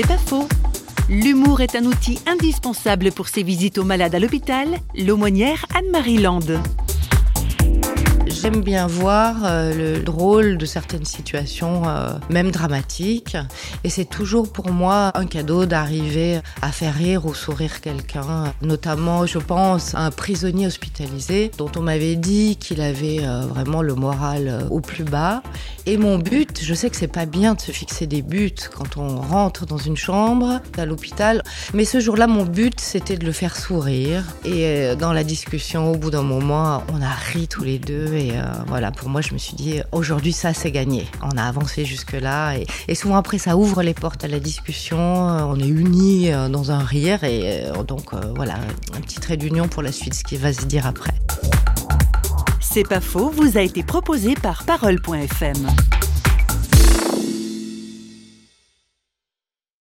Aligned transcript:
C'est 0.00 0.06
pas 0.06 0.16
faux. 0.16 0.46
L'humour 1.08 1.60
est 1.60 1.74
un 1.74 1.84
outil 1.84 2.20
indispensable 2.28 3.10
pour 3.10 3.26
ses 3.26 3.42
visites 3.42 3.78
aux 3.78 3.84
malades 3.84 4.14
à 4.14 4.20
l'hôpital. 4.20 4.68
L'aumônière 4.94 5.66
Anne-Marie 5.74 6.18
Land. 6.18 6.60
J'aime 8.40 8.60
bien 8.60 8.86
voir 8.86 9.34
euh, 9.44 9.96
le 9.96 10.00
drôle 10.00 10.58
de 10.58 10.64
certaines 10.64 11.04
situations, 11.04 11.88
euh, 11.88 12.10
même 12.30 12.52
dramatiques. 12.52 13.36
Et 13.82 13.90
c'est 13.90 14.04
toujours 14.04 14.52
pour 14.52 14.70
moi 14.70 15.10
un 15.16 15.26
cadeau 15.26 15.66
d'arriver 15.66 16.38
à 16.62 16.70
faire 16.70 16.94
rire 16.94 17.26
ou 17.26 17.34
sourire 17.34 17.80
quelqu'un. 17.80 18.54
Notamment, 18.62 19.26
je 19.26 19.38
pense 19.38 19.96
à 19.96 20.02
un 20.02 20.12
prisonnier 20.12 20.68
hospitalisé 20.68 21.50
dont 21.58 21.70
on 21.76 21.80
m'avait 21.80 22.14
dit 22.14 22.56
qu'il 22.56 22.80
avait 22.80 23.18
euh, 23.22 23.40
vraiment 23.40 23.82
le 23.82 23.96
moral 23.96 24.68
au 24.70 24.80
plus 24.80 25.04
bas. 25.04 25.42
Et 25.86 25.96
mon 25.96 26.18
but, 26.18 26.62
je 26.62 26.74
sais 26.74 26.90
que 26.90 26.96
c'est 26.96 27.08
pas 27.08 27.26
bien 27.26 27.54
de 27.54 27.60
se 27.60 27.72
fixer 27.72 28.06
des 28.06 28.22
buts 28.22 28.54
quand 28.72 28.98
on 28.98 29.20
rentre 29.20 29.66
dans 29.66 29.78
une 29.78 29.96
chambre 29.96 30.60
à 30.76 30.86
l'hôpital. 30.86 31.42
Mais 31.74 31.84
ce 31.84 31.98
jour-là, 31.98 32.28
mon 32.28 32.44
but, 32.44 32.78
c'était 32.78 33.16
de 33.16 33.26
le 33.26 33.32
faire 33.32 33.56
sourire. 33.56 34.22
Et 34.44 34.94
dans 34.96 35.12
la 35.12 35.24
discussion, 35.24 35.90
au 35.90 35.96
bout 35.96 36.10
d'un 36.10 36.22
moment, 36.22 36.84
on 36.92 37.02
a 37.02 37.10
ri 37.32 37.48
tous 37.48 37.64
les 37.64 37.80
deux. 37.80 38.27
Euh, 38.32 38.42
voilà, 38.66 38.90
pour 38.90 39.08
moi, 39.08 39.20
je 39.20 39.32
me 39.32 39.38
suis 39.38 39.54
dit, 39.54 39.80
aujourd'hui, 39.92 40.32
ça, 40.32 40.54
c'est 40.54 40.70
gagné. 40.70 41.06
On 41.22 41.36
a 41.36 41.42
avancé 41.42 41.84
jusque-là. 41.84 42.54
Et, 42.88 42.94
souvent, 42.94 43.16
après, 43.16 43.38
ça 43.38 43.56
ouvre 43.56 43.82
les 43.82 43.94
portes 43.94 44.24
à 44.24 44.28
la 44.28 44.40
discussion. 44.40 44.98
Euh, 44.98 45.42
on 45.42 45.58
est 45.58 45.68
unis 45.68 46.32
euh, 46.32 46.48
dans 46.48 46.70
un 46.70 46.80
rire. 46.80 47.24
Et 47.24 47.64
donc, 47.86 48.14
voilà, 48.34 48.54
un 48.96 49.00
petit 49.00 49.20
trait 49.20 49.36
d'union 49.36 49.68
pour 49.68 49.82
la 49.82 49.92
suite, 49.92 50.14
ce 50.14 50.24
qui 50.24 50.36
va 50.36 50.52
se 50.52 50.64
dire 50.64 50.86
après. 50.86 51.12
C'est 52.60 52.86
pas 52.86 53.00
faux, 53.00 53.30
vous 53.30 53.56
a 53.56 53.62
été 53.62 53.82
proposé 53.82 54.34
par 54.34 54.64
Parole.fm. 54.64 55.66